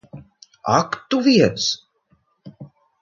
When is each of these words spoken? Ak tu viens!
Ak 0.77 0.97
tu 1.09 1.19
viens! 1.27 1.69